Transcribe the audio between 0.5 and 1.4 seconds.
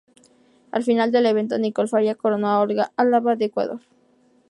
Al final del